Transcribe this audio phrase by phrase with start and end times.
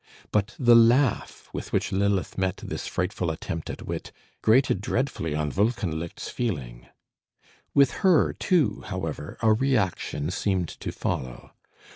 [0.31, 5.51] But the laugh with which Lilith met this frightful attempt at wit, grated dreadfully on
[5.51, 6.87] Wolkenlicht's feeling.
[7.75, 11.51] With her, too, however, a reaction seemed to follow.